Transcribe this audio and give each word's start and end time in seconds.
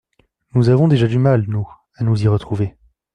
Nous 0.55 0.69
avons 0.69 0.87
déjà 0.87 1.05
du 1.05 1.19
mal, 1.19 1.45
nous, 1.47 1.67
à 1.93 2.03
nous 2.03 2.23
y 2.23 2.27
retrouver. 2.27 2.75